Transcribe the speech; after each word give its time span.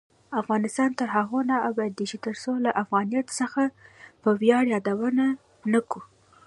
افغانستان 0.41 0.89
تر 0.99 1.07
هغو 1.15 1.39
نه 1.49 1.57
ابادیږي، 1.69 2.17
ترڅو 2.25 2.51
له 2.65 2.71
افغانیت 2.83 3.27
څخه 3.39 3.61
په 4.21 4.29
ویاړ 4.39 4.63
یادونه 4.75 5.25
نه 5.71 5.79
کوو. 5.89 6.03